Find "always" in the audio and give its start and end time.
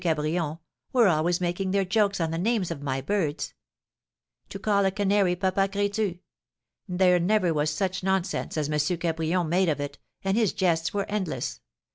1.07-1.39